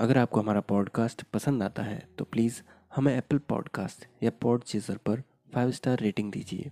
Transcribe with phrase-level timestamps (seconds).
[0.00, 2.60] अगर आपको हमारा पॉडकास्ट पसंद आता है तो प्लीज़
[2.94, 5.22] हमें एप्पल पॉडकास्ट या पॉड चीज़र पर
[5.54, 6.70] फाइव स्टार रेटिंग दीजिए।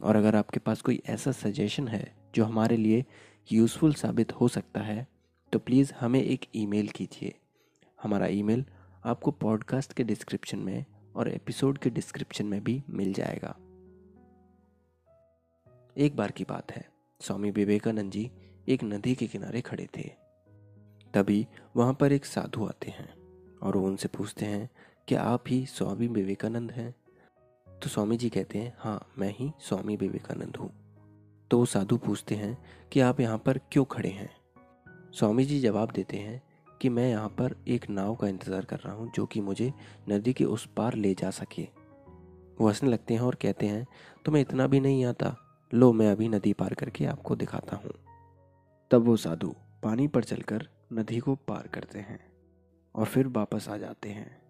[0.00, 3.04] और अगर आपके पास कोई ऐसा सजेशन है, जो हमारे लिए
[3.52, 5.06] यूज़फुल साबित हो सकता है
[5.52, 7.34] तो प्लीज़ हमें एक ईमेल कीजिए।
[7.98, 8.64] हमारा ईमेल
[9.04, 10.84] आपको पॉडकास्ट के डिस्क्रिप्शन में
[11.16, 13.54] और एपिसोड के डिस्क्रिप्शन में भी मिल जाएगा।
[15.96, 16.84] एक बार की बात है,
[17.20, 18.30] स्वामी विवेकानंद जी
[18.68, 20.10] एक नदी के किनारे खड़े थे।
[21.14, 21.46] तभी
[21.76, 23.08] वहाँ पर एक साधु आते हैं
[23.62, 24.68] और वो उनसे पूछते हैं
[25.08, 26.94] कि आप ही स्वामी विवेकानंद हैं?
[27.66, 30.70] तो स्वामी जी कहते हैं हाँ मैं ही स्वामी विवेकानंद हूँ।
[31.50, 32.56] तो वो साधु पूछते हैं
[32.92, 34.30] कि आप यहाँ पर क्यों खड़े हैं?
[35.12, 36.42] स्वामी जी जवाब देते हैं
[36.80, 39.72] कि मैं यहाँ पर एक नाव का इंतज़ार कर रहा हूँ जो कि मुझे
[40.08, 41.68] नदी के उस पार ले जा सके।
[42.60, 43.86] वो हंसने लगते हैं और कहते हैं
[44.24, 45.34] तुम्हें इतना भी नहीं आता।
[45.72, 47.92] लो, मैं अभी नदी पार करके आपको दिखाता हूँ।
[48.90, 52.32] तब वो साधु पानी पर चलकर नदी को पार करते हैं
[52.94, 54.42] और फिर वापस आ जाते हैं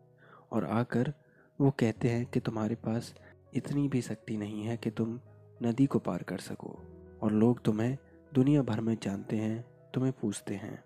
[0.53, 1.15] और आकर
[1.61, 3.15] वो कहते हैं कि तुम्हारे पास
[3.55, 5.21] इतनी भी शक्ति नहीं है कि तुम
[5.63, 6.79] नदी को पार कर सको
[7.23, 7.99] और लोग तुम्हें
[8.35, 9.65] दुनिया भर में जानते हैं,
[9.95, 10.85] तुम्हें पूछते हैं।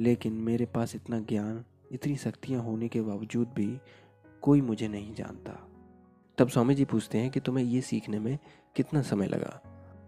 [0.00, 3.80] लेकिन मेरे पास इतना ज्ञान, इतनी शक्तियाँ होने के बावजूद भी
[4.42, 5.68] कोई मुझे नहीं जानता।
[6.38, 8.38] तब स्वामी जी पूछते हैं कि तुम्हें ये सीखने में
[8.76, 9.62] कितना समय लगा?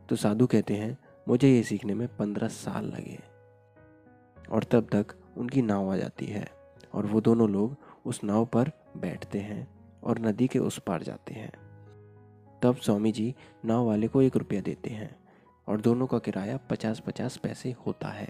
[0.08, 0.98] तो साधु कहते हैं,
[1.28, 3.37] मुझे ये सीखने में पंद्रह साल लगे।
[4.50, 6.46] और तब तक उनकी नाव आ जाती है
[6.94, 9.66] और वो दोनों लोग उस नाव पर बैठते हैं
[10.02, 11.52] और नदी के उस पार जाते हैं।
[12.62, 15.14] तब स्वामी जी नाव वाले को एक रुपया देते हैं
[15.68, 18.28] और दोनों का किराया पचास पचास पैसे होता है।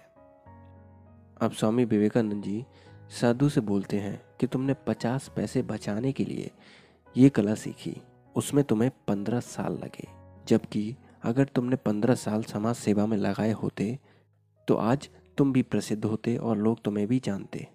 [1.40, 2.64] अब स्वामी विवेकानंद जी
[3.20, 6.50] साधु से बोलते हैं कि तुमने पचास पैसे बचाने के लिए
[7.16, 7.96] ये कला सीखी,
[8.36, 10.08] उसमें तुम्हें पंद्रह साल लगे।
[10.48, 13.98] जबकि अगर तुमने पंद्रह साल समाज सेवा में लगाए होते
[14.68, 15.08] तो आज
[15.38, 17.66] तुम भी प्रसिद्ध होते और लोग तुम्हें भी जानते।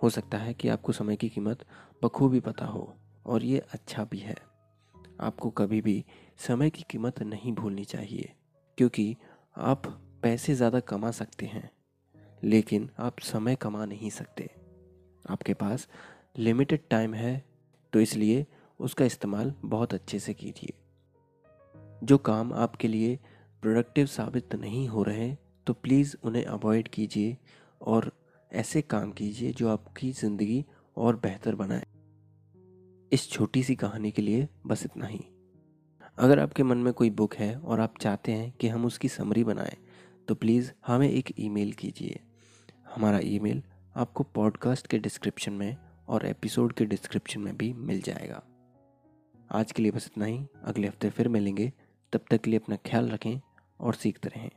[0.00, 1.64] हो सकता है कि आपको समय की कीमत
[2.02, 2.92] बखूबी पता हो,
[3.26, 4.36] और ये अच्छा भी है।
[5.20, 6.04] आपको कभी भी
[6.38, 8.32] समय की कीमत नहीं भूलनी चाहिए,
[8.78, 9.16] क्योंकि
[9.56, 9.86] आप
[10.22, 11.70] पैसे ज़्यादा कमा सकते हैं,
[12.42, 14.50] लेकिन आप समय कमा नहीं सकते।
[15.24, 15.88] आपके पास
[16.38, 17.44] लिमिटेड टाइम है
[17.92, 18.44] तो इसलिए
[18.80, 20.72] उसका इस्तेमाल बहुत अच्छे से कीजिए।
[22.02, 23.18] जो काम आपके लिए
[23.62, 25.34] प्रोडक्टिव साबित नहीं हो रहे
[25.66, 27.36] तो प्लीज़ उन्हें अवॉइड कीजिए
[27.80, 28.10] और
[28.52, 30.64] ऐसे काम कीजिए जो आपकी ज़िंदगी
[30.96, 31.86] और बेहतर बनाए।
[33.12, 35.24] इस छोटी सी कहानी के लिए बस इतना ही।
[36.18, 39.44] अगर आपके मन में कोई बुक है और आप चाहते हैं कि हम उसकी समरी
[39.44, 39.76] बनाएँ
[40.28, 42.20] तो प्लीज़ हमें एक ईमेल कीजिए।
[42.94, 43.62] हमारा ईमेल
[43.96, 45.76] आपको पॉडकास्ट के डिस्क्रिप्शन में
[46.08, 48.42] और एपिसोड के डिस्क्रिप्शन में भी मिल जाएगा।
[49.50, 51.72] आज के लिए बस इतना ही। अगले हफ़्ते फिर मिलेंगे।
[52.12, 53.40] तब तक के लिए अपना ख्याल रखें
[53.80, 54.50] और सीखते रहें।